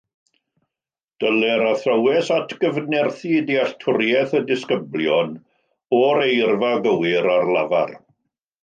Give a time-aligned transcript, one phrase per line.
[1.23, 5.37] Dylai'r athrawes atgyfnerthu dealltwriaeth y disgyblion
[6.01, 7.97] o'r eirfa gywir ar lafar